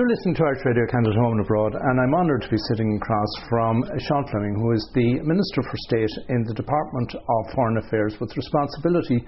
[0.00, 2.88] You're listening to Irish Radio Canada Home and Abroad, and I'm honoured to be sitting
[2.96, 7.76] across from Sean Fleming, who is the Minister for State in the Department of Foreign
[7.84, 9.20] Affairs with responsibility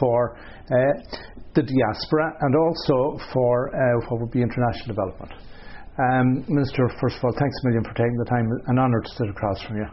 [0.00, 0.74] for uh,
[1.54, 5.30] the diaspora and also for uh, what would be international development.
[5.94, 8.50] Um, Minister, first of all, thanks a million for taking the time.
[8.66, 9.86] An honour to sit across from you.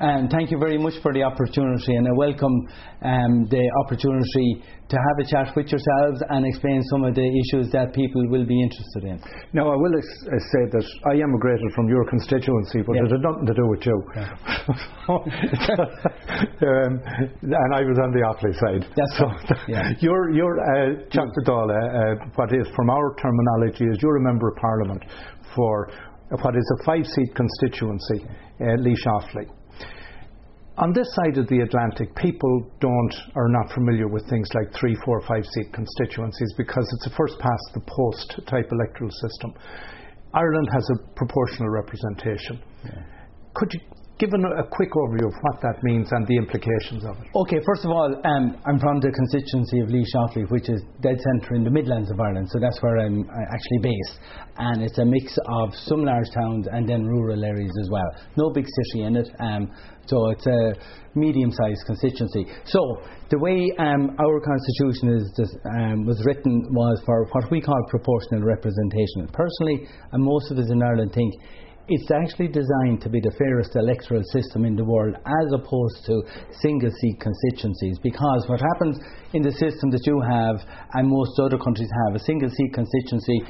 [0.00, 2.54] And thank you very much for the opportunity, and I welcome
[3.02, 7.70] um, the opportunity to have a chat with yourselves and explain some of the issues
[7.72, 9.18] that people will be interested in.
[9.52, 13.26] Now, I will ex- uh, say that I emigrated from your constituency, but it had
[13.26, 13.98] nothing to do with you.
[14.14, 14.38] Yeah.
[16.78, 17.02] um,
[17.42, 18.86] and I was on the Offaly side.
[18.94, 19.26] That's so
[19.66, 19.90] yeah.
[20.00, 25.02] You're, you're uh, uh, what is, from our terminology, is you're a member of Parliament
[25.56, 25.90] for
[26.30, 28.24] what is a five seat constituency,
[28.60, 29.57] uh, Laois Offaly.
[30.78, 34.94] On this side of the Atlantic, people don't are not familiar with things like three,
[35.04, 39.54] four, five seat constituencies because it's a first past the post type electoral system.
[40.32, 42.62] Ireland has a proportional representation.
[42.84, 43.02] Yeah.
[43.54, 43.80] Could you
[44.18, 47.30] give a quick overview of what that means and the implications of it.
[47.34, 51.16] Okay, first of all, um, I'm from the constituency of Laois Offaly, which is dead
[51.22, 54.18] centre in the Midlands of Ireland, so that's where I'm actually based.
[54.58, 58.10] And it's a mix of some large towns and then rural areas as well.
[58.36, 59.70] No big city in it, um,
[60.06, 60.74] so it's a
[61.14, 62.46] medium-sized constituency.
[62.64, 62.80] So
[63.30, 68.42] the way um, our constitution is um, was written was for what we call proportional
[68.42, 69.28] representation.
[69.32, 71.34] Personally, and most of us in Ireland think
[71.88, 76.22] it's actually designed to be the fairest electoral system in the world as opposed to
[76.60, 78.98] single seat constituencies because what happens
[79.32, 80.60] in the system that you have
[80.94, 83.40] and most other countries have a single seat constituency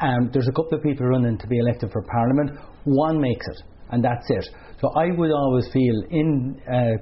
[0.00, 2.58] um, there's a couple of people running to be elected for parliament.
[2.84, 4.48] One makes it and that's it.
[4.80, 6.94] So I would always feel in a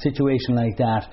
[0.00, 1.10] situation like that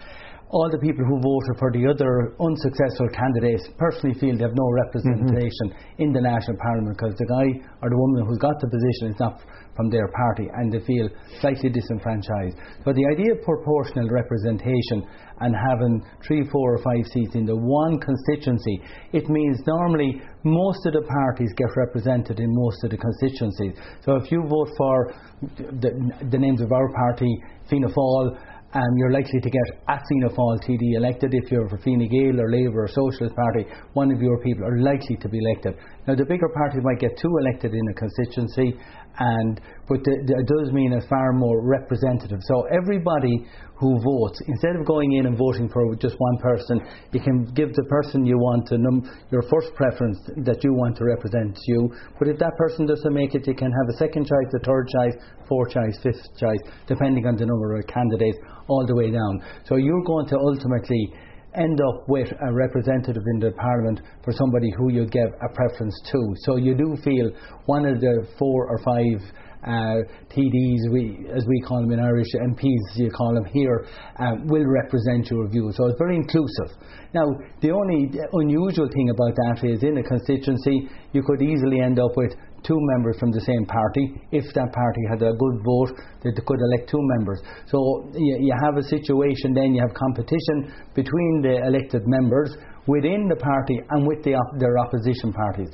[0.49, 4.69] all the people who voted for the other unsuccessful candidates personally feel they have no
[4.85, 6.01] representation mm-hmm.
[6.03, 7.47] in the national parliament because the guy
[7.81, 9.41] or the woman who's got the position is not
[9.75, 11.09] from their party and they feel
[11.41, 12.55] slightly disenfranchised.
[12.85, 15.03] But the idea of proportional representation
[15.41, 18.79] and having three, four, or five seats in the one constituency,
[19.11, 23.73] it means normally most of the parties get represented in most of the constituencies.
[24.05, 25.13] So if you vote for
[25.57, 25.91] the,
[26.31, 27.29] the names of our party,
[27.69, 28.37] Fianna Fáil,
[28.75, 31.33] um, you're likely to get at Fianna Fáil TD elected.
[31.33, 34.77] If you're for Fine Gael or Labour or Socialist Party, one of your people are
[34.79, 35.75] likely to be elected.
[36.05, 38.77] Now, the bigger parties might get two elected in a constituency,
[39.19, 42.39] and but the, the, it does mean a far more representative.
[42.43, 43.45] So everybody
[43.77, 46.81] who votes, instead of going in and voting for just one person,
[47.11, 50.17] you can give the person you want to num- your first preference
[50.47, 51.91] that you want to represent you.
[52.17, 54.87] But if that person doesn't make it, you can have a second choice, a third
[54.89, 55.15] choice,
[55.47, 58.37] fourth choice, fifth choice, depending on the number of candidates,
[58.67, 59.43] all the way down.
[59.67, 61.13] So you're going to ultimately
[61.57, 65.99] end up with a representative in the parliament for somebody who you give a preference
[66.11, 66.33] to.
[66.43, 67.31] So you do feel
[67.65, 69.31] one of the four or five
[69.65, 73.87] uh, TDs, we, as we call them in Irish, MPs, you call them here,
[74.19, 75.71] uh, will represent your view.
[75.73, 76.77] So it's very inclusive.
[77.13, 77.25] Now,
[77.61, 82.15] the only unusual thing about that is in a constituency, you could easily end up
[82.15, 82.33] with
[82.63, 84.21] two members from the same party.
[84.31, 85.91] If that party had a good vote,
[86.23, 87.41] they could elect two members.
[87.67, 92.55] So you, you have a situation then, you have competition between the elected members
[92.87, 95.69] within the party and with the op- their opposition parties.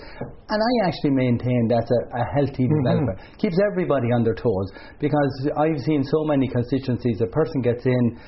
[0.48, 2.84] And I actually maintain that's a, a healthy mm-hmm.
[2.84, 3.20] development.
[3.38, 8.20] Keeps everybody on their toes because I've seen so many constituencies, a person gets in,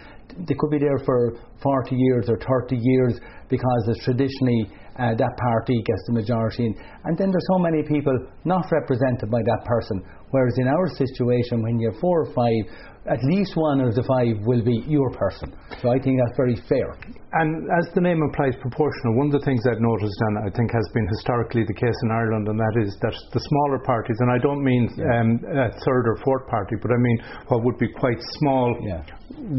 [0.48, 3.20] they could be there for 40 years or 30 years
[3.50, 4.68] because it's traditionally
[5.00, 6.66] uh, that party gets the majority.
[6.66, 6.76] In.
[7.06, 8.14] And then there's so many people
[8.46, 10.04] not represented by that person.
[10.32, 12.62] Whereas in our situation, when you have four or five,
[13.06, 15.52] at least one of the five will be your person.
[15.82, 16.96] So I think that's very fair.
[17.34, 20.72] And as the name implies proportional, one of the things I've noticed and I think
[20.72, 24.32] has been historically the case in Ireland, and that is that the smaller parties, and
[24.32, 24.88] I don't mean
[25.20, 27.18] um, a third or fourth party, but I mean
[27.48, 29.04] what would be quite small yeah.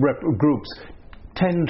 [0.01, 0.71] rep- groups,
[1.37, 1.69] tend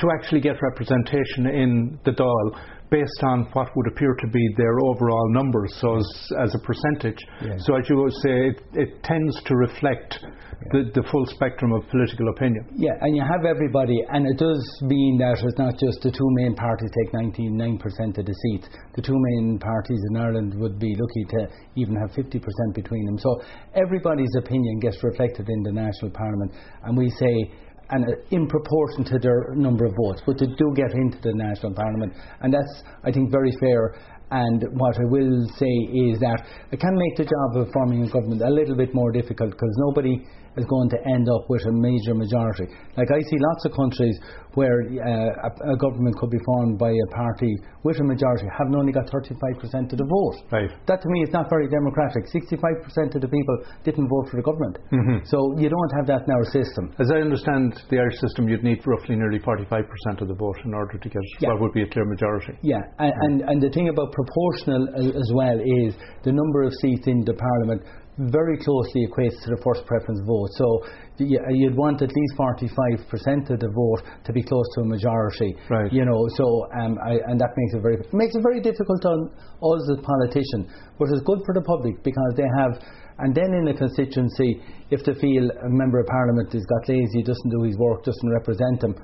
[0.00, 2.46] to actually get representation in the Dáil
[2.90, 7.18] based on what would appear to be their overall numbers, so as, as a percentage.
[7.40, 7.56] Yeah.
[7.58, 10.28] So as you would say, it, it tends to reflect yeah.
[10.72, 12.66] the, the full spectrum of political opinion.
[12.74, 16.28] Yeah, and you have everybody, and it does mean that it's not just the two
[16.42, 18.68] main parties take 99% of the seats.
[18.94, 22.42] The two main parties in Ireland would be lucky to even have 50%
[22.74, 23.18] between them.
[23.18, 23.40] So
[23.74, 27.50] everybody's opinion gets reflected in the national parliament, and we say
[27.90, 31.74] and in proportion to their number of votes, but they do get into the national
[31.74, 33.94] parliament, and that's I think very fair.
[34.32, 35.74] And what I will say
[36.06, 39.10] is that it can make the job of forming a government a little bit more
[39.10, 40.24] difficult because nobody
[40.56, 42.66] is going to end up with a major majority.
[42.96, 44.18] Like I see lots of countries
[44.54, 47.54] where uh, a, a, government could be formed by a party
[47.84, 50.36] with a majority having only got 35% of the vote.
[50.50, 50.70] Right.
[50.86, 52.26] That to me is not very democratic.
[52.34, 54.78] 65% of the people didn't vote for the government.
[54.90, 55.24] Mm-hmm.
[55.24, 56.90] So you don't have that in our system.
[56.98, 59.86] As I understand the Irish system, you'd need roughly nearly 45%
[60.20, 61.50] of the vote in order to get yeah.
[61.50, 62.58] what would be a clear majority.
[62.62, 65.94] Yeah, and, and, and the thing about proportional as well is
[66.24, 67.82] the number of seats in the parliament
[68.28, 70.52] very closely equates to the first preference vote.
[70.60, 70.84] So
[71.16, 75.56] you'd want at least 45% of the vote to be close to a majority.
[75.70, 75.92] Right.
[75.92, 79.32] You know, so um, I, and that makes it very makes it very difficult on
[79.32, 80.68] us as politicians,
[80.98, 82.76] but it's good for the public because they have.
[83.20, 87.22] And then in a constituency, if they feel a member of parliament has got lazy,
[87.22, 88.96] doesn't do his work, doesn't represent them,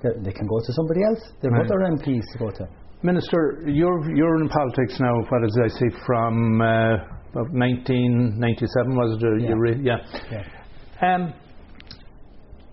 [0.00, 1.20] they can go to somebody else.
[1.42, 1.66] They've right.
[1.66, 2.68] other MPs to go to.
[3.02, 5.14] Minister, you're you're in politics now.
[5.28, 6.96] What as I say from uh,
[7.32, 9.42] 1997 was it?
[9.42, 9.54] Yeah.
[9.56, 9.96] Re- yeah.
[10.30, 11.14] yeah.
[11.14, 11.34] Um,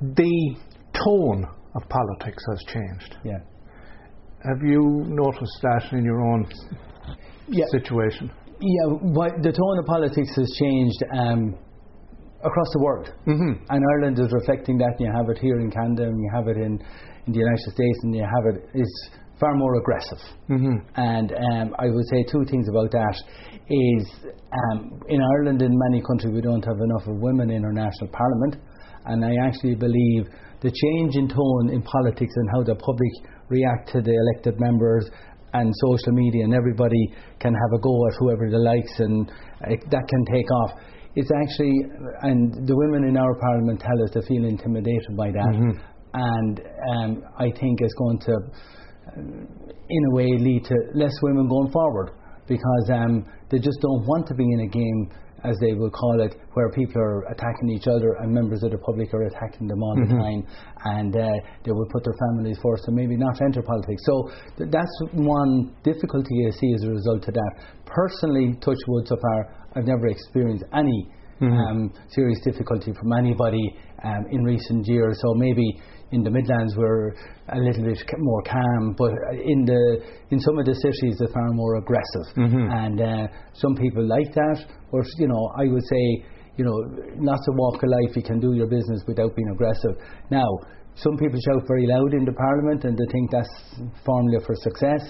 [0.02, 0.56] the
[0.94, 3.16] tone of politics has changed.
[3.24, 3.40] Yeah.
[4.44, 6.46] Have you noticed that in your own
[7.48, 7.66] yeah.
[7.72, 8.32] situation?
[8.60, 11.56] Yeah, but the tone of politics has changed um,
[12.44, 13.64] across the world, mm-hmm.
[13.68, 14.96] and Ireland is reflecting that.
[15.00, 16.80] You have it here in Canada, and you have it in,
[17.28, 18.70] in the United States, and you have it.
[18.74, 19.10] It's
[19.40, 20.20] far more aggressive.
[20.50, 20.76] Mm-hmm.
[20.96, 23.16] And um, I would say two things about that
[23.70, 27.74] is um, in Ireland, in many countries, we don't have enough of women in our
[27.74, 28.58] national parliament,
[29.06, 30.28] and I actually believe
[30.62, 33.12] the change in tone in politics and how the public
[33.50, 35.10] react to the elected members
[35.54, 39.32] and social media and everybody can have a go at whoever they likes and
[39.68, 40.72] it, that can take off.
[41.16, 41.76] It's actually,
[42.24, 45.80] and the women in our parliament tell us they feel intimidated by that, mm-hmm.
[46.14, 46.62] and
[46.92, 48.36] um, I think it's going to
[49.16, 52.12] in a way lead to less women going forward
[52.48, 55.10] because um, they just don't want to be in a game
[55.46, 58.78] as they will call it, where people are attacking each other and members of the
[58.78, 60.16] public are attacking them all mm-hmm.
[60.16, 60.42] the time,
[60.98, 61.30] and uh,
[61.64, 64.02] they will put their families first and maybe not enter politics.
[64.06, 67.52] So th- that's one difficulty I see as a result of that.
[67.86, 71.54] Personally, touch wood so far, I've never experienced any mm-hmm.
[71.54, 75.18] um, serious difficulty from anybody um, in recent years.
[75.22, 77.10] So maybe in the Midlands we're
[77.50, 79.12] a little bit more calm, but
[79.44, 82.72] in the in some of the cities they're far more aggressive, mm-hmm.
[82.72, 84.66] and uh, some people like that.
[84.92, 86.26] or you know, I would say
[86.58, 86.78] you know,
[87.18, 89.92] not to walk of life, you can do your business without being aggressive.
[90.32, 90.48] Now,
[90.96, 93.50] some people shout very loud in the Parliament and they think that's
[94.06, 95.04] formula for success,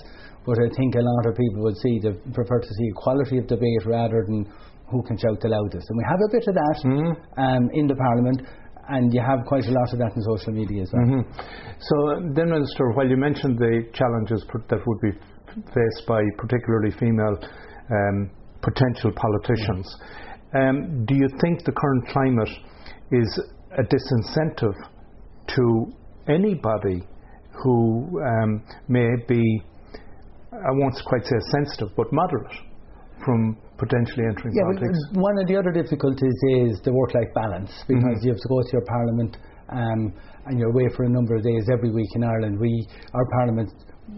[0.45, 3.47] but I think a lot of people would see they prefer to see quality of
[3.47, 4.49] debate rather than
[4.89, 5.89] who can shout the loudest.
[5.89, 7.41] And we have a bit of that mm-hmm.
[7.41, 8.41] um, in the Parliament
[8.87, 11.05] and you have quite a lot of that in social media as well.
[11.05, 11.25] Mm-hmm.
[11.79, 11.95] So
[12.35, 15.11] then, Minister, while you mentioned the challenges that would be
[15.73, 17.37] faced by particularly female
[17.89, 18.29] um,
[18.61, 19.87] potential politicians,
[20.53, 22.49] um, do you think the current climate
[23.11, 23.41] is
[23.77, 24.75] a disincentive
[25.47, 25.93] to
[26.27, 27.03] anybody
[27.63, 29.61] who um, may be,
[30.53, 32.53] I won't quite say sensitive, but moderate
[33.23, 34.99] from potentially entering yeah, politics?
[35.13, 38.25] One of the other difficulties is the work-life balance because mm-hmm.
[38.25, 39.37] you have to go to your parliament
[39.69, 40.13] um,
[40.45, 42.59] and you're away for a number of days every week in Ireland.
[42.59, 43.71] We, our parliament,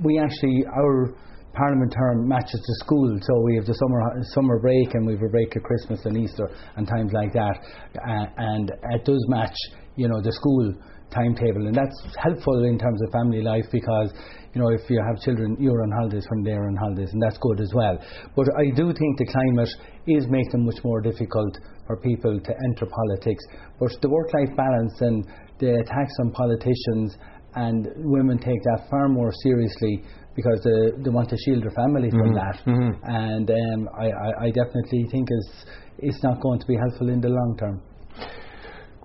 [0.03, 1.15] we actually our
[1.53, 3.99] parliament term matches the school, so we have the summer
[4.33, 7.57] summer break and we have a break at Christmas and Easter and times like that,
[7.97, 9.55] uh, and it does match,
[9.95, 10.73] you know, the school
[11.09, 14.13] timetable, and that's helpful in terms of family life because
[14.57, 17.37] you know if you have children, you're on holidays when they're on holidays, and that's
[17.37, 17.95] good as well.
[18.35, 19.69] But I do think the climate
[20.07, 23.43] is making it much more difficult for people to enter politics.
[23.79, 25.25] But the work-life balance and
[25.59, 27.17] the attacks on politicians
[27.53, 30.03] and women take that far more seriously
[30.35, 32.41] because they, they want to shield their family from mm-hmm.
[32.41, 32.57] that.
[32.65, 32.91] Mm-hmm.
[33.05, 35.65] And um, I, I, I definitely think it's,
[35.99, 37.81] it's not going to be helpful in the long term.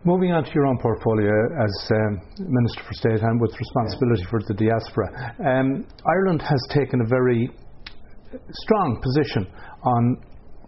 [0.05, 1.31] Moving on to your own portfolio
[1.63, 5.07] as um, Minister for State and with responsibility for the diaspora,
[5.47, 7.49] um, Ireland has taken a very
[8.65, 9.47] strong position
[9.85, 10.17] on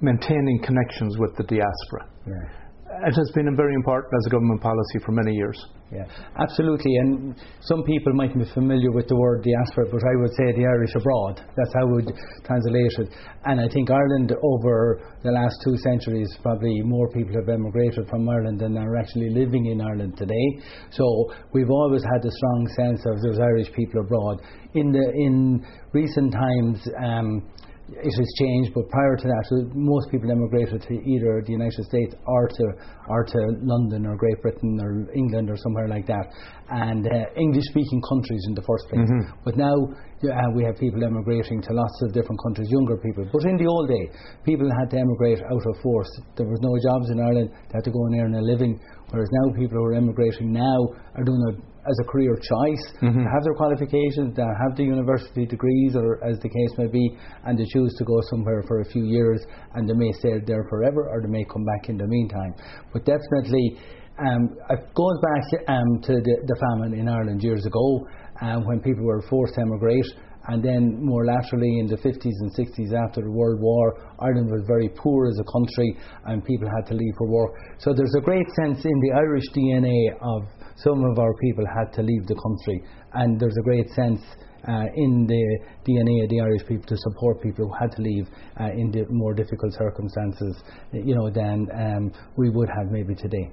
[0.01, 2.09] maintaining connections with the diaspora.
[2.29, 2.64] Yeah.
[3.03, 5.59] It has been very important as a government policy for many years.
[5.93, 6.07] Yeah,
[6.39, 6.95] absolutely.
[6.97, 10.67] And some people might be familiar with the word diaspora, but I would say the
[10.67, 11.43] Irish abroad.
[11.57, 12.13] That's how we would
[12.45, 13.09] translate it.
[13.45, 18.29] And I think Ireland, over the last two centuries, probably more people have emigrated from
[18.29, 20.47] Ireland than are actually living in Ireland today.
[20.91, 21.05] So
[21.53, 24.41] we've always had a strong sense of those Irish people abroad.
[24.75, 26.89] In the in recent times.
[27.03, 27.43] Um,
[27.89, 32.15] it has changed, but prior to that, most people emigrated to either the United States
[32.27, 32.65] or to
[33.09, 36.33] or to London or Great Britain or England or somewhere like that,
[36.71, 39.05] and uh, English-speaking countries in the first place.
[39.05, 39.37] Mm-hmm.
[39.45, 43.29] But now uh, we have people emigrating to lots of different countries, younger people.
[43.31, 44.09] But in the old day,
[44.45, 46.09] people had to emigrate out of force.
[46.37, 48.81] There was no jobs in Ireland; they had to go and earn a living.
[49.11, 50.79] Whereas now, people who are emigrating now
[51.21, 53.25] are doing it as a career choice, mm-hmm.
[53.25, 57.59] have their qualifications, they have the university degrees, or as the case may be, and
[57.59, 61.09] they choose to go somewhere for a few years, and they may stay there forever,
[61.09, 62.55] or they may come back in the meantime.
[62.93, 63.79] But definitely,
[64.19, 68.07] um, it goes back um, to the, the, famine in Ireland years ago,
[68.43, 70.07] um, when people were forced to emigrate.
[70.49, 74.63] And then more laterally in the 50s and 60s after the World War, Ireland was
[74.67, 75.97] very poor as a country
[76.27, 77.53] and people had to leave for work.
[77.79, 81.93] So there's a great sense in the Irish DNA of some of our people had
[81.95, 82.83] to leave the country,
[83.15, 84.21] and there's a great sense
[84.67, 88.27] uh, in the DNA of the Irish people to support people who had to leave
[88.61, 93.53] uh, in di- more difficult circumstances, you know, than um, we would have maybe today.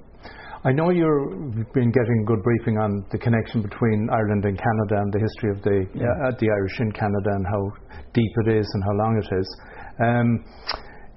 [0.64, 5.12] I know you've been getting good briefing on the connection between Ireland and Canada and
[5.12, 6.06] the history of the yeah.
[6.22, 7.62] uh, the Irish in Canada and how
[8.14, 9.48] deep it is and how long it is.
[9.98, 10.44] Um,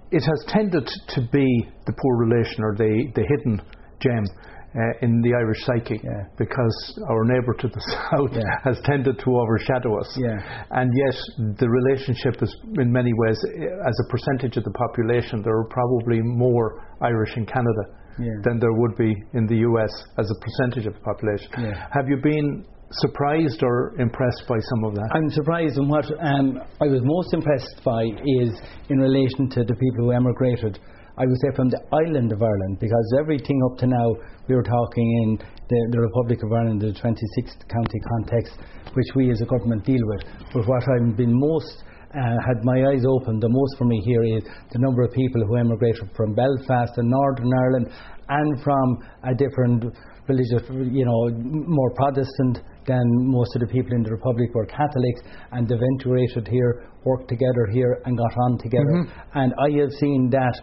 [0.10, 1.46] it has tended to be
[1.86, 3.62] the poor relation or the, the hidden
[4.02, 6.26] gem uh, in the Irish psyche yeah.
[6.40, 8.42] because our neighbour to the south yeah.
[8.64, 10.10] has tended to overshadow us.
[10.18, 10.42] Yeah.
[10.72, 12.50] And yet, the relationship is,
[12.80, 17.46] in many ways, as a percentage of the population, there are probably more Irish in
[17.46, 21.52] Canada than there would be in the US as a percentage of the population.
[21.92, 25.10] Have you been surprised or impressed by some of that?
[25.14, 28.04] I'm surprised, and what um, I was most impressed by
[28.42, 28.52] is
[28.90, 30.80] in relation to the people who emigrated
[31.18, 34.16] I would say from the island of Ireland, because everything up to now
[34.50, 35.38] we were talking in
[35.70, 38.60] the, the Republic of Ireland, the 26th county context,
[38.94, 40.24] which we as a government deal with.
[40.54, 41.84] But what I've been most
[42.16, 45.44] uh, had my eyes open the most for me here is the number of people
[45.46, 47.88] who emigrated from Belfast and Northern Ireland
[48.30, 49.86] and from a different
[50.28, 55.22] religious, you know, more Protestant than most of the people in the Republic were Catholics
[55.52, 59.06] and they've integrated here, worked together here and got on together.
[59.06, 59.40] Mm-hmm.
[59.40, 60.62] And I have seen that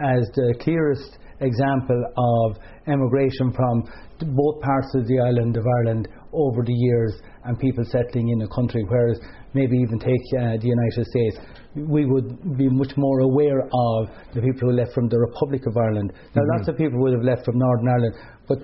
[0.00, 2.56] as the clearest example of
[2.86, 3.82] emigration from
[4.18, 8.48] both parts of the island of Ireland over the years and people settling in a
[8.48, 9.18] country, whereas
[9.54, 11.36] maybe even take uh, the United States,
[11.74, 15.76] we would be much more aware of the people who left from the Republic of
[15.76, 16.12] Ireland.
[16.34, 16.58] Now, mm-hmm.
[16.58, 18.14] lots of people would have left from Northern Ireland,
[18.48, 18.58] but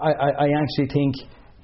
[0.00, 1.14] I, I, I actually think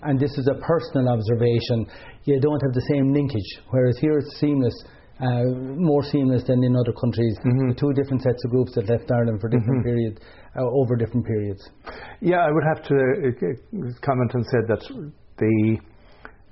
[0.03, 1.87] and this is a personal observation,
[2.25, 3.51] you don't have the same linkage.
[3.71, 4.75] Whereas here it's seamless
[5.21, 5.45] uh,
[5.77, 7.37] more seamless than in other countries.
[7.39, 7.73] Mm-hmm.
[7.79, 9.89] two different sets of groups that left Ireland for different mm-hmm.
[9.89, 10.21] periods,
[10.59, 11.63] uh, over different periods.
[12.21, 14.83] Yeah, I would have to uh, comment and say that
[15.39, 15.79] the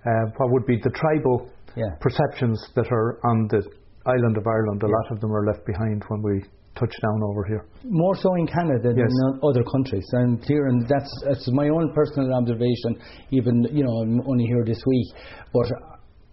[0.06, 1.85] uh, what would be the tribal yeah.
[2.00, 3.62] perceptions that are on the
[4.06, 4.92] island of Ireland, a yeah.
[4.92, 6.44] lot of them are left behind when we
[6.76, 7.64] touch down over here.
[7.85, 9.09] More so in Canada than yes.
[9.09, 10.04] in other countries.
[10.12, 12.99] And here, and that's, that's my own personal observation.
[13.30, 15.06] Even you know, I'm only here this week,
[15.52, 15.71] but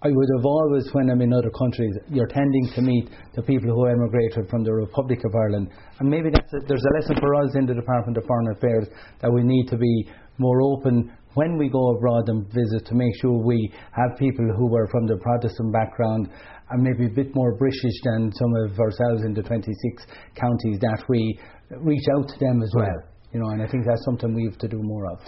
[0.04, 3.70] I would have always, when I'm in other countries, you're tending to meet the people
[3.70, 5.70] who emigrated from the Republic of Ireland.
[6.00, 8.88] And maybe a, there's a lesson for us in the Department of Foreign Affairs
[9.22, 13.14] that we need to be more open when we go abroad and visit to make
[13.22, 16.30] sure we have people who were from the Protestant background
[16.72, 21.04] and maybe a bit more British than some of ourselves in the 26 counties that
[21.10, 21.40] we
[21.78, 23.11] reach out to them as well.
[23.34, 25.20] You know, and I think that's something we have to do more of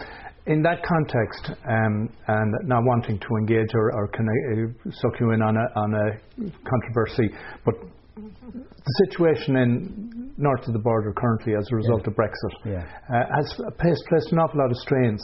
[0.46, 5.42] in that context, um, and not wanting to engage or, or uh, suck you in
[5.42, 7.34] on a, on a controversy,
[7.64, 7.76] but
[8.16, 12.10] the situation in north of the border currently as a result yeah.
[12.10, 12.86] of Brexit yeah.
[13.10, 15.24] uh, has placed, placed an awful lot of strains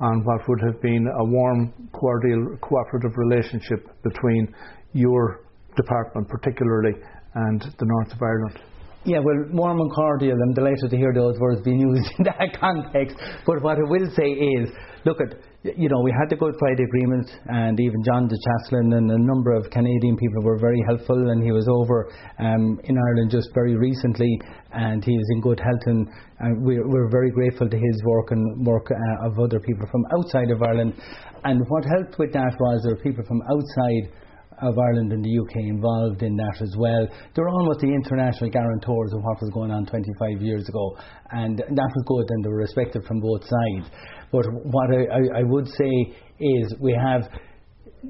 [0.00, 4.54] on what would have been a warm, cordial, cooperative relationship between
[4.92, 5.40] your
[5.76, 6.92] department, particularly,
[7.34, 8.60] and the north of Ireland.
[9.06, 10.32] Yeah, well, warm and cordial.
[10.32, 13.16] I'm delighted to hear those words being used in that context.
[13.44, 14.70] But what I will say is,
[15.04, 15.36] look at,
[15.76, 19.18] you know, we had the Good Friday Agreement, and even John de Chastelain and a
[19.18, 21.20] number of Canadian people were very helpful.
[21.20, 22.08] And he was over
[22.38, 24.40] um, in Ireland just very recently,
[24.72, 25.84] and he is in good health.
[25.84, 26.08] And
[26.64, 30.50] we're, we're, very grateful to his work and work uh, of other people from outside
[30.50, 30.94] of Ireland.
[31.44, 34.23] And what helped with that was there were people from outside
[34.62, 37.06] of Ireland and the UK involved in that as well.
[37.34, 40.96] They're almost the international guarantors of what was going on 25 years ago,
[41.30, 43.90] and that was good, and they were respected from both sides.
[44.32, 47.28] But what I, I, I would say is we have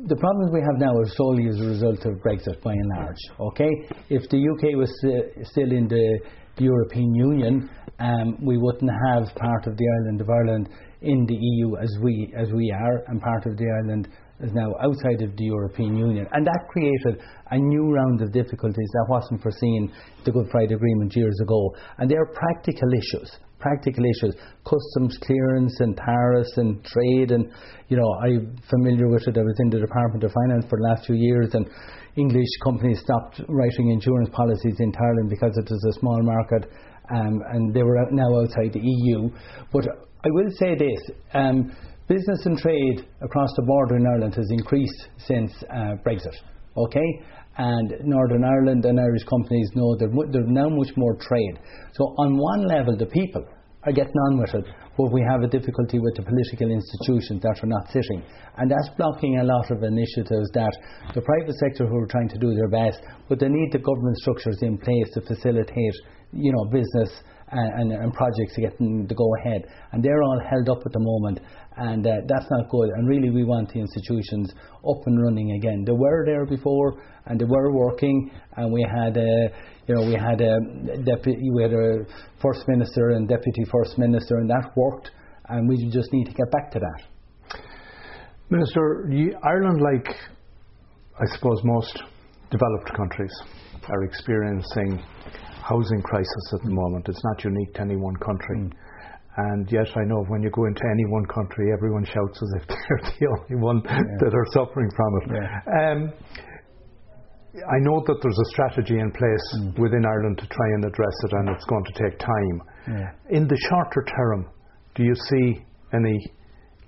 [0.09, 3.23] the problems we have now are solely as a result of Brexit by and large.
[3.53, 3.71] Okay,
[4.11, 6.19] if the UK was uh, still in the
[6.59, 7.71] European Union,
[8.01, 10.69] um, we wouldn't have part of the island of Ireland
[11.03, 14.09] in the EU as we as we are, and part of the island
[14.41, 16.26] is now outside of the European Union.
[16.33, 19.93] And that created a new round of difficulties that wasn't foreseen
[20.25, 21.75] the Good Friday Agreement years ago.
[21.99, 23.31] And they are practical issues.
[23.61, 27.50] Practical issues, customs clearance and tariffs and trade, and
[27.88, 29.38] you know I'm familiar with it.
[29.38, 31.67] I was in the Department of Finance for the last few years, and
[32.17, 36.71] English companies stopped writing insurance policies in Ireland because it was a small market,
[37.11, 39.31] um, and they were now outside the EU.
[39.73, 39.87] But
[40.25, 41.17] I will say this.
[41.33, 41.75] Um,
[42.08, 46.37] business and trade across the border in Ireland has increased since uh, Brexit.
[46.76, 47.23] Okay,
[47.56, 51.58] and Northern Ireland and Irish companies know there's now much more trade.
[51.92, 53.46] So on one level, the people
[53.87, 54.64] are getting on with it,
[54.96, 58.25] but we have a difficulty with the political institutions that are not sitting.
[58.56, 60.73] And that's blocking a lot of initiatives that
[61.14, 64.16] the private sector who are trying to do their best, but they need the government
[64.18, 65.94] structures in place to facilitate,
[66.32, 67.23] you know, business
[67.54, 69.66] and, and, projects to get them to go ahead.
[69.92, 71.40] And they're all held up at the moment,
[71.76, 72.90] and uh, that's not good.
[72.90, 74.52] And really, we want the institutions
[74.88, 75.84] up and running again.
[75.87, 79.49] They were there before, and they were working, and we had a,
[79.87, 80.58] you know, we had a
[81.04, 82.04] deputy, we had a
[82.42, 85.11] first minister and deputy first minister, and that worked.
[85.46, 87.58] And we just need to get back to that.
[88.49, 89.11] Minister,
[89.42, 90.08] Ireland, like
[91.16, 92.02] I suppose most
[92.54, 93.34] developed countries,
[93.90, 95.02] are experiencing
[95.61, 97.08] housing crisis at the moment.
[97.08, 98.58] It's not unique to any one country.
[98.58, 98.73] Mm.
[99.37, 102.68] And yet, I know when you go into any one country, everyone shouts as if
[102.68, 103.99] they're the only one yeah.
[104.20, 105.26] that are suffering from it.
[105.34, 105.90] Yeah.
[105.90, 106.12] Um,
[107.54, 109.78] I know that there's a strategy in place mm.
[109.78, 112.56] within Ireland to try and address it, and it's going to take time.
[112.87, 113.11] Yeah.
[113.30, 114.46] In the shorter term,
[114.94, 116.18] do you see any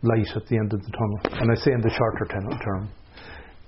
[0.03, 1.43] light at the end of the tunnel?
[1.43, 2.91] And I say in the shorter term.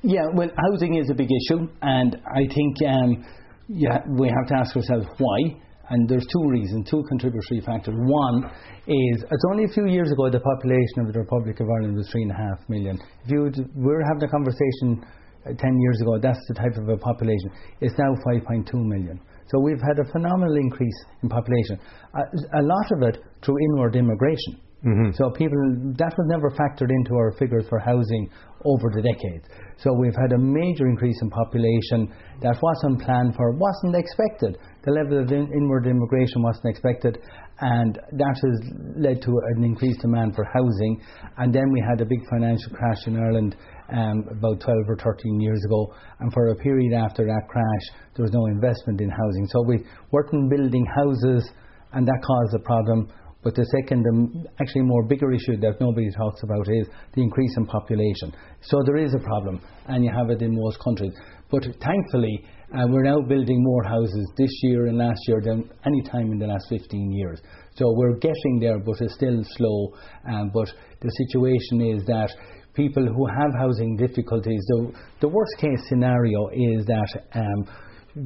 [0.02, 3.24] Yeah, well, housing is a big issue, and I think um,
[3.66, 5.60] yeah, we have to ask ourselves why.
[5.90, 7.94] And there's two reasons, two contributory factors.
[7.96, 8.44] One
[8.86, 12.08] is it's only a few years ago the population of the Republic of Ireland was
[12.10, 12.98] three and a half million.
[13.24, 15.02] If you we're having a conversation
[15.46, 17.50] uh, ten years ago, that's the type of a population.
[17.80, 19.18] It's now 5.2 million.
[19.50, 21.78] So we've had a phenomenal increase in population.
[22.14, 24.60] A, a lot of it through inward immigration.
[24.86, 25.10] Mm-hmm.
[25.14, 25.58] So people
[25.98, 28.30] that was never factored into our figures for housing
[28.64, 29.44] over the decades.
[29.78, 34.56] So we've had a major increase in population that wasn't planned for, wasn't expected.
[34.84, 37.18] The level of in- inward immigration wasn't expected,
[37.60, 38.56] and that has
[38.96, 41.02] led to an increased demand for housing.
[41.38, 43.56] And then we had a big financial crash in Ireland
[43.90, 48.24] um, about 12 or 13 years ago, and for a period after that crash, there
[48.24, 49.46] was no investment in housing.
[49.48, 51.48] So we weren't building houses,
[51.92, 53.10] and that caused a problem.
[53.42, 57.54] But the second, um, actually more bigger issue that nobody talks about is the increase
[57.56, 58.34] in population.
[58.62, 61.12] So there is a problem, and you have it in most countries.
[61.50, 62.44] But thankfully,
[62.76, 66.38] uh, we're now building more houses this year and last year than any time in
[66.38, 67.40] the last 15 years.
[67.76, 69.94] So we're getting there, but it's still slow.
[70.28, 70.68] Um, but
[71.00, 72.28] the situation is that
[72.78, 77.66] people who have housing difficulties, the, the worst case scenario is that um,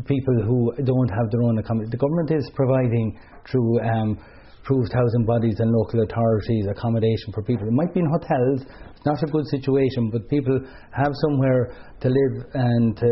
[0.04, 3.18] people who don't have their own accommodation, the government is providing
[3.50, 4.20] through um,
[4.60, 7.66] approved housing bodies and local authorities accommodation for people.
[7.66, 8.60] It might be in hotels,
[8.94, 10.60] it's not a good situation, but people
[10.92, 13.10] have somewhere to live and to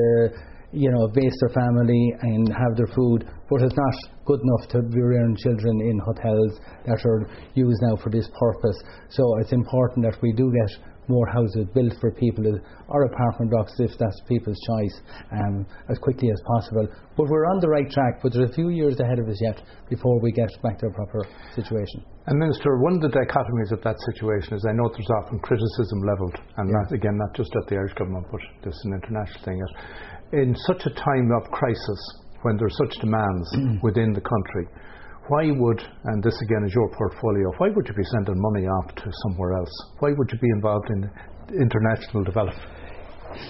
[0.72, 4.82] you know, base their family and have their food, but it's not good enough to
[4.82, 8.78] be rearing children in hotels that are used now for this purpose.
[9.08, 12.44] So it's important that we do get more houses built for people
[12.88, 15.00] or apartment blocks if that's people's choice
[15.32, 16.86] um, as quickly as possible.
[17.16, 19.60] But we're on the right track, but there's a few years ahead of us yet
[19.88, 22.04] before we get back to a proper situation.
[22.26, 25.98] And Minister, one of the dichotomies of that situation is I know there's often criticism
[26.06, 26.76] levelled, and yeah.
[26.78, 29.58] not, again, not just at the Irish government, but this is an international thing.
[30.32, 32.00] In such a time of crisis,
[32.42, 33.48] when there's such demands
[33.82, 34.68] within the country,
[35.28, 38.94] why would, and this again is your portfolio, why would you be sending money off
[38.96, 39.70] to somewhere else?
[40.00, 41.10] Why would you be involved in
[41.54, 42.66] international development?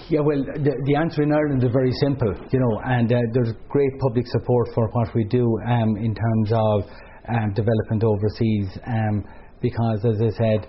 [0.09, 3.53] Yeah, well, the, the answer in Ireland is very simple, you know, and uh, there's
[3.67, 6.85] great public support for what we do um, in terms of
[7.29, 9.25] um, development overseas, um,
[9.59, 10.67] because as I said,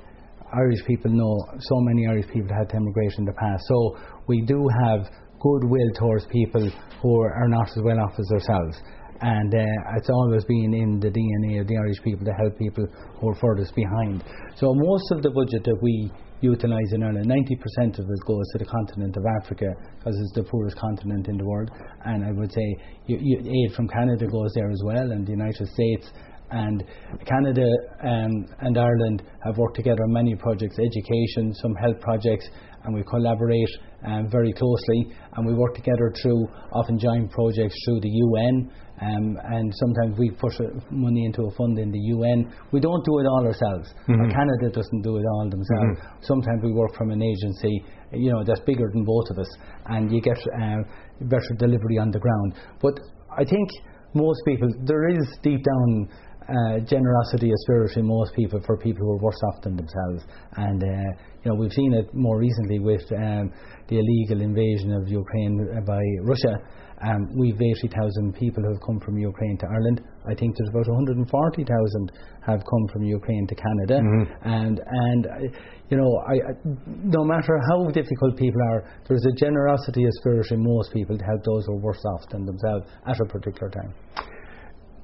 [0.55, 3.63] Irish people know so many Irish people had to emigrate in the past.
[3.69, 5.09] So we do have
[5.41, 6.71] goodwill towards people
[7.03, 8.81] who are not as well off as ourselves
[9.23, 12.85] and uh, it's always been in the DNA of the Irish people to help people
[13.21, 14.25] who are furthest behind.
[14.57, 18.59] So most of the budget that we utilise in Ireland, 90% of it goes to
[18.59, 19.67] the continent of Africa
[19.99, 21.71] because it's the poorest continent in the world,
[22.05, 25.33] and I would say you, you, aid from Canada goes there as well, and the
[25.33, 26.11] United States.
[26.51, 26.85] And
[27.25, 27.67] Canada
[28.05, 32.47] um, and Ireland have worked together on many projects, education, some health projects,
[32.85, 33.71] and we collaborate
[34.05, 35.15] um, very closely.
[35.35, 38.71] And we work together through often joint projects through the UN.
[39.01, 40.55] Um, and sometimes we push
[40.91, 42.53] money into a fund in the UN.
[42.71, 43.93] We don't do it all ourselves.
[44.09, 44.31] Mm-hmm.
[44.31, 45.99] Canada doesn't do it all themselves.
[45.99, 46.23] Mm-hmm.
[46.23, 49.49] Sometimes we work from an agency, you know, that's bigger than both of us,
[49.87, 50.83] and you get uh,
[51.23, 52.55] better delivery on the ground.
[52.81, 53.01] But
[53.37, 53.69] I think
[54.15, 56.09] most people, there is deep down
[56.49, 60.25] uh, generosity of spirit in most people for people who are worse off than themselves.
[60.57, 61.11] And uh,
[61.45, 63.53] you know we've seen it more recently with um,
[63.89, 66.59] the illegal invasion of Ukraine by Russia.
[67.05, 70.03] Um, we've 80,000 people who have come from Ukraine to Ireland.
[70.25, 72.13] I think there's about 140,000
[72.47, 74.01] have come from Ukraine to Canada.
[74.01, 74.49] Mm-hmm.
[74.49, 75.59] And and uh,
[75.91, 76.53] you know, I, I,
[76.87, 81.25] no matter how difficult people are, there's a generosity of spirit in most people to
[81.25, 83.93] help those who are worse off than themselves at a particular time.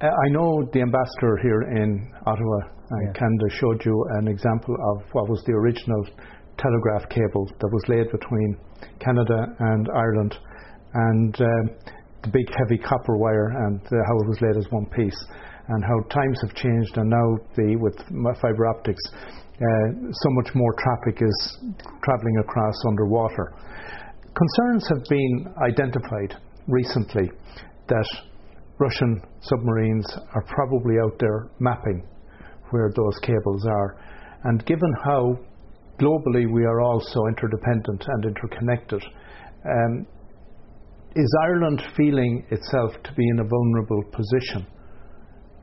[0.01, 3.11] Uh, I know the ambassador here in Ottawa yeah.
[3.19, 6.07] Canada showed you an example of what was the original
[6.55, 8.55] telegraph cable that was laid between
[9.03, 10.37] Canada and Ireland,
[10.93, 11.91] and uh,
[12.23, 15.19] the big heavy copper wire, and uh, how it was laid as one piece,
[15.67, 17.27] and how times have changed, and now
[17.59, 17.99] the with
[18.39, 21.59] fibre optics, uh, so much more traffic is
[22.03, 23.51] travelling across underwater.
[24.31, 27.29] Concerns have been identified recently
[27.87, 28.07] that
[28.79, 32.07] Russian submarines are probably out there mapping
[32.71, 33.97] where those cables are.
[34.45, 35.37] And given how
[35.99, 39.03] globally we are all so interdependent and interconnected,
[39.65, 40.07] um,
[41.15, 44.65] is Ireland feeling itself to be in a vulnerable position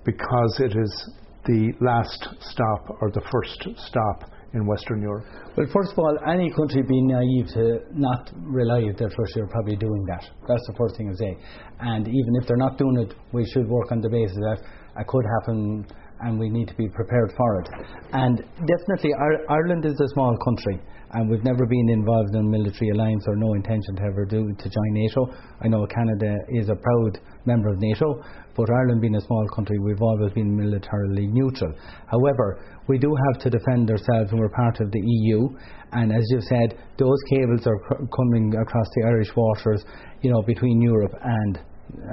[0.05, 1.11] because it is
[1.47, 5.25] the last stop or the first stop in Western Europe?
[5.57, 9.77] Well, first of all, any country being naive to not rely that Russia are probably
[9.77, 10.25] doing that.
[10.49, 11.37] That's the first thing I say.
[11.81, 14.59] And even if they're not doing it, we should work on the basis that
[14.99, 15.87] it could happen
[16.21, 17.69] and we need to be prepared for it.
[18.13, 19.13] And definitely,
[19.49, 20.81] Ireland is a small country,
[21.13, 24.53] and we've never been involved in a military alliance or no intention to ever do
[24.53, 25.27] to join NATO.
[25.61, 28.23] I know Canada is a proud member of NATO,
[28.57, 31.75] but Ireland being a small country, we've always been militarily neutral.
[32.07, 35.49] However, we do have to defend ourselves, and we're part of the EU.
[35.93, 39.85] And as you've said, those cables are cr- coming across the Irish waters,
[40.23, 41.59] you know, between Europe and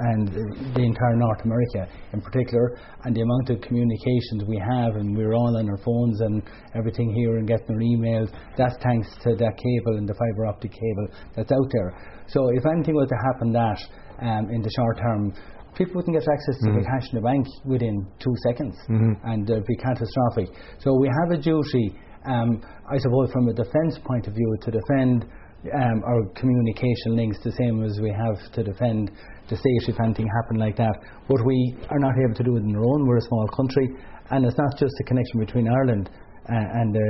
[0.08, 0.28] and
[0.74, 5.34] the entire North America in particular, and the amount of communications we have, and we're
[5.34, 6.42] all on our phones and
[6.74, 10.72] everything here and getting our emails, that's thanks to that cable and the fibre optic
[10.72, 11.94] cable that's out there.
[12.28, 13.80] So if anything was to happen that
[14.22, 15.32] um, in the short term,
[15.74, 16.78] people wouldn't get access to mm-hmm.
[16.78, 19.12] the cash in the bank within two seconds, mm-hmm.
[19.24, 20.48] and it'd be catastrophic.
[20.78, 24.70] So we have a duty, um, I suppose, from a defence point of view, to
[24.70, 25.26] defend
[25.72, 29.10] um, our communication links the same as we have to defend
[29.48, 30.94] the state if anything happened like that.
[31.28, 33.06] But we are not able to do it on our own.
[33.06, 33.88] We're a small country,
[34.30, 37.00] and it's not just a connection between Ireland uh, and uh,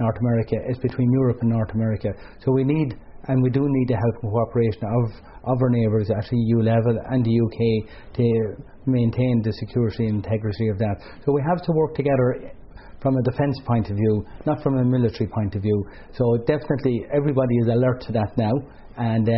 [0.00, 0.56] North America.
[0.68, 2.08] It's between Europe and North America.
[2.44, 2.94] So we need,
[3.28, 6.62] and we do need the help and cooperation of of our neighbours at the EU
[6.62, 10.96] level and the UK to maintain the security and integrity of that.
[11.24, 12.52] So we have to work together
[13.02, 15.84] from a defence point of view, not from a military point of view.
[16.14, 18.52] So definitely everybody is alert to that now.
[18.96, 19.32] And uh,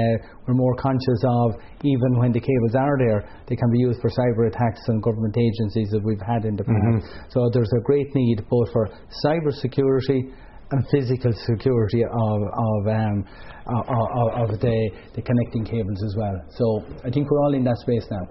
[0.46, 1.52] we're more conscious of
[1.84, 5.36] even when the cables are there, they can be used for cyber attacks on government
[5.38, 7.06] agencies that we've had in the past.
[7.06, 7.30] Mm-hmm.
[7.30, 8.90] So there's a great need both for
[9.24, 10.30] cyber security
[10.72, 13.24] and physical security of of, um,
[13.66, 16.34] of, of the, the connecting cables as well.
[16.50, 18.26] So I think we're all in that space now.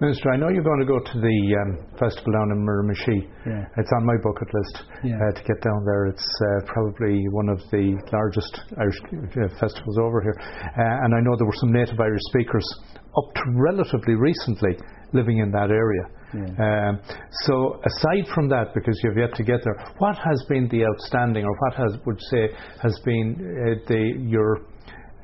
[0.00, 3.20] Minister, I know you're going to go to the um, festival down in Miramichi.
[3.44, 3.68] Yeah.
[3.76, 5.20] It's on my bucket list yeah.
[5.20, 6.06] uh, to get down there.
[6.06, 10.36] It's uh, probably one of the largest Irish uh, festivals over here.
[10.40, 12.64] Uh, and I know there were some native Irish speakers
[12.96, 14.72] up to relatively recently
[15.12, 16.04] living in that area.
[16.32, 16.96] Yeah.
[16.96, 17.00] Um,
[17.44, 21.44] so aside from that, because you've yet to get there, what has been the outstanding,
[21.44, 22.48] or what has would say
[22.80, 24.64] has been uh, the your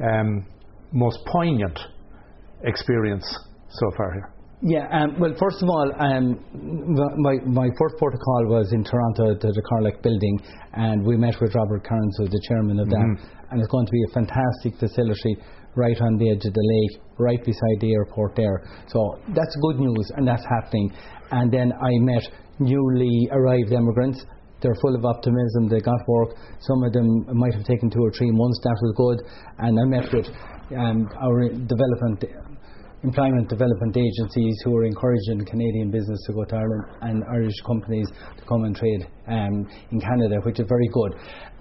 [0.05, 0.45] um,
[0.93, 1.79] most poignant
[2.65, 3.25] experience
[3.71, 4.36] so far here?
[4.63, 6.41] Yeah, um, well, first of all, um,
[7.21, 10.41] my, my first protocol was in Toronto at the, Carlack building,
[10.73, 13.51] and we met with Robert Kearns, who's the chairman of that, mm-hmm.
[13.51, 15.37] and it's going to be a fantastic facility
[15.77, 18.65] right on the edge of the lake, right beside the airport there.
[18.89, 20.91] So that's good news, and that's happening.
[21.31, 22.25] And then I met
[22.59, 24.25] newly arrived immigrants.
[24.63, 25.69] They're full of optimism.
[25.69, 26.31] They got work.
[26.61, 28.59] Some of them might have taken two or three months.
[28.65, 29.19] That was good.
[29.59, 30.27] And I met with
[30.73, 32.25] um, our development
[33.07, 38.09] employment development agencies who are encouraging Canadian business to go to Ireland and Irish companies
[38.37, 41.15] to come and trade um, in Canada, which is very good.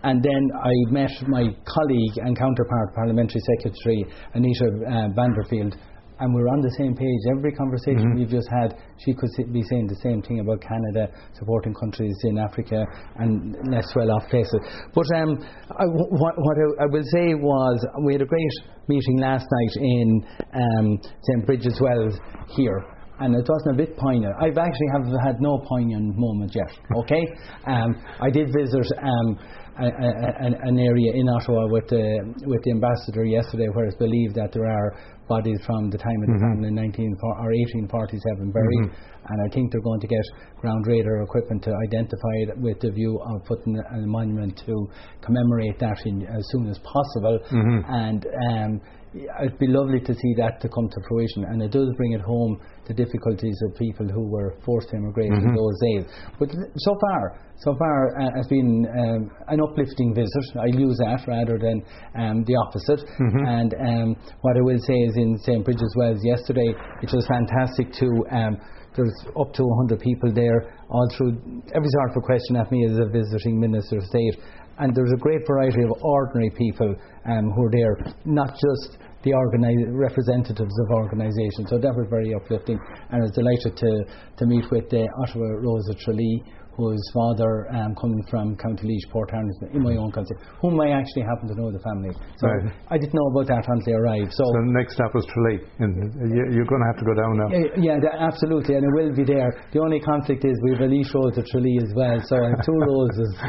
[0.04, 5.78] And then I met my colleague and counterpart, Parliamentary Secretary Anita uh, Vandenbeld,
[6.20, 7.20] and we're on the same page.
[7.32, 8.20] Every conversation mm-hmm.
[8.20, 12.38] we've just had, she could be saying the same thing about Canada supporting countries in
[12.38, 12.86] Africa
[13.18, 14.60] and less well-off places.
[14.94, 18.56] But um, I, what, what I, I, will say was we had a great
[18.88, 22.16] meeting last night in um, St Bridget's Wells
[22.56, 22.86] here.
[23.18, 24.36] And it wasn't a bit poignant.
[24.42, 26.72] I've actually have had no poignant moment yet.
[27.06, 27.24] Okay,
[27.68, 29.40] um, I did visit um,
[29.80, 34.36] a, a, an area in Ottawa with the with the ambassador yesterday, where it's believed
[34.36, 34.96] that there are
[35.28, 36.62] bodies from the time of the mm-hmm.
[36.62, 37.50] famine in 19 or
[37.90, 39.34] 1847 buried, mm-hmm.
[39.34, 40.24] and I think they're going to get
[40.62, 44.88] ground radar equipment to identify it with the view of putting a monument to
[45.22, 47.40] commemorate that in, as soon as possible.
[47.52, 47.80] Mm-hmm.
[47.92, 48.82] And um,
[49.16, 52.22] it'd be lovely to see that to come to fruition, and it does bring it
[52.22, 55.50] home the difficulties of people who were forced to immigrate mm-hmm.
[55.50, 56.04] in those days.
[56.40, 60.46] But so far, so far uh, has been um, an uplifting visit.
[60.60, 61.84] I use that rather than
[62.20, 63.08] um, the opposite.
[63.20, 63.46] Mm-hmm.
[63.48, 67.92] And um, what I will say is in St Bridget's Wells yesterday, it was fantastic
[67.94, 68.08] to.
[68.32, 68.58] Um,
[68.96, 71.36] there's up to 100 people there, all through
[71.76, 74.40] every sort of question at me as a visiting minister of state,
[74.80, 79.32] and there's a great variety of ordinary people um, who are there, not just the
[79.32, 81.70] organi- representatives of organisations.
[81.70, 83.92] So that was very uplifting, and I was delighted to,
[84.38, 86.44] to meet with uh, Ottawa Rose of Tralee,
[86.76, 90.92] whose father um, coming from County Laois, Port Ernest, in my own country, whom I
[90.92, 92.12] actually happen to know the family.
[92.38, 92.72] So right.
[92.92, 94.36] I didn't know about that until I arrived.
[94.36, 95.64] So, so the next stop was Tralee.
[95.80, 97.48] You're going to have to go down now.
[97.48, 99.56] Uh, yeah, absolutely, and it will be there.
[99.72, 102.52] The only conflict is we have a Laois Rose at Tralee as well, so I
[102.52, 103.32] have two roses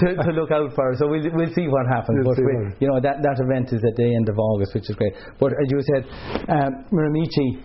[0.00, 0.96] to, to, look out for.
[0.96, 2.24] So we'll, we'll see what happens.
[2.24, 4.88] We'll but we, you know that, that event is at the end of August, which
[4.88, 5.12] is great.
[5.38, 6.08] But as you said,
[6.48, 7.60] um, Miramichi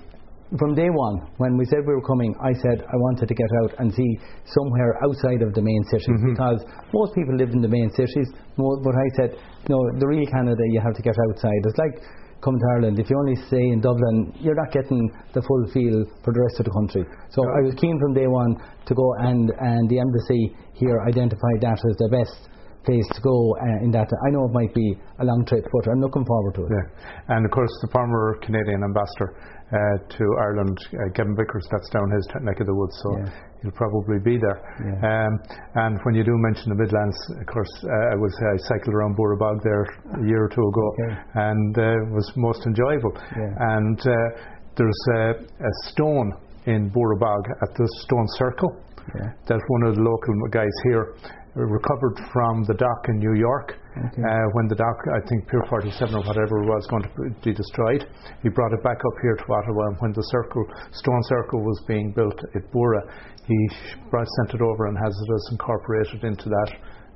[0.57, 3.49] from day one, when we said we were coming, I said I wanted to get
[3.63, 4.11] out and see
[4.45, 6.33] somewhere outside of the main cities mm-hmm.
[6.33, 6.61] because
[6.93, 8.29] most people live in the main cities.
[8.57, 9.29] But I said,
[9.69, 11.61] no, the real Canada, you have to get outside.
[11.65, 11.97] It's like
[12.43, 12.99] come to Ireland.
[12.99, 14.99] If you only stay in Dublin, you're not getting
[15.33, 17.07] the full feel for the rest of the country.
[17.31, 21.63] So I was keen from day one to go, and, and the embassy here identified
[21.63, 22.51] that as the best
[22.85, 24.07] place to go uh, in that.
[24.27, 26.71] I know it might be a long trip, but I'm looking forward to it.
[26.71, 27.35] Yeah.
[27.35, 29.35] And of course, the former Canadian ambassador
[29.73, 33.31] uh, to Ireland, uh, Kevin Vickers, that's down his neck of the woods, so yeah.
[33.61, 34.59] he'll probably be there.
[34.83, 34.99] Yeah.
[35.01, 35.33] Um,
[35.75, 39.15] and when you do mention the Midlands, of course, uh, I was I cycled around
[39.15, 41.13] Bog there a year or two ago, okay.
[41.35, 43.13] and uh, was most enjoyable.
[43.15, 43.77] Yeah.
[43.77, 44.13] And uh,
[44.75, 46.33] there's a, a stone
[46.65, 48.71] in Bog at the Stone Circle.
[49.15, 49.31] Yeah.
[49.47, 51.15] That one of the local guys here
[51.55, 54.21] recovered from the dock in New York okay.
[54.25, 57.09] uh, when the dock, I think Pier 47 or whatever was going to
[57.45, 58.09] be destroyed.
[58.41, 61.79] He brought it back up here to Ottawa, and when the circle, stone circle was
[61.87, 63.01] being built at Boora,
[63.45, 63.69] he
[64.09, 66.69] brought, sent it over and has it as incorporated into that.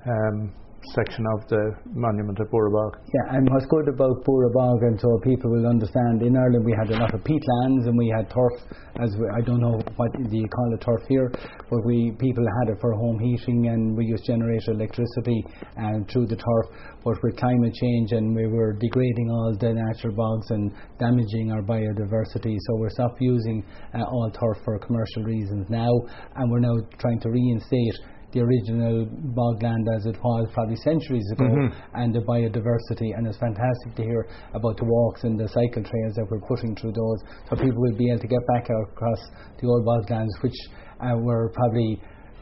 [0.06, 0.54] Um,
[0.96, 2.98] section of the monument at Bog.
[3.14, 6.90] Yeah, and what's good about Bog, and so people will understand, in Ireland we had
[6.92, 8.54] a lot of peatlands and we had turf,
[9.02, 11.32] as we, I don't know what you call it turf here,
[11.70, 15.44] but we people had it for home heating and we used generator electricity
[15.76, 16.66] and through the turf.
[17.04, 21.62] But with climate change and we were degrading all the natural bogs and damaging our
[21.62, 25.92] biodiversity, so we're stopped using uh, all turf for commercial reasons now,
[26.36, 27.96] and we're now trying to reinstate
[28.38, 31.74] the original bogland as it was probably centuries ago mm-hmm.
[31.96, 36.14] and the biodiversity and it's fantastic to hear about the walks and the cycle trails
[36.16, 37.20] that we're putting through those
[37.50, 39.20] so people will be able to get back out across
[39.60, 40.58] the old boglands which
[41.02, 42.00] uh, were probably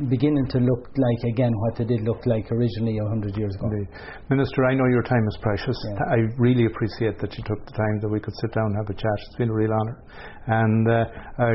[0.10, 3.70] beginning to look like again what they did look like originally 100 years ago.
[3.72, 3.88] Indeed.
[4.30, 5.78] Minister, I know your time is precious.
[5.88, 6.04] Yeah.
[6.12, 8.90] I really appreciate that you took the time that we could sit down and have
[8.90, 9.18] a chat.
[9.28, 10.04] It's been a real honour.
[10.48, 11.06] And uh,
[11.40, 11.52] I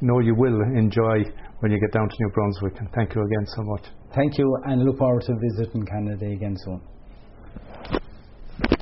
[0.00, 1.20] know you will enjoy
[1.62, 2.74] when you get down to New Brunswick.
[2.78, 3.84] And thank you again so much.
[4.14, 6.82] Thank you, and look forward to visiting Canada again soon.